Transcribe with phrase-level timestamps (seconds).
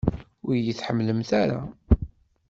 [0.47, 1.59] Ur iyi-tḥemmlem ara?